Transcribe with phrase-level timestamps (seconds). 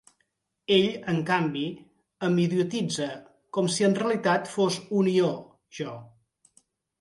[0.75, 1.65] Ell en canvi,
[2.27, 3.07] em ioditza
[3.59, 5.31] com si en realitat fos un ió,
[5.83, 5.93] jo.